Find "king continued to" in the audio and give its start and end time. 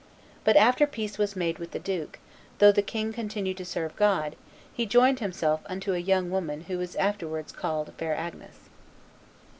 2.81-3.65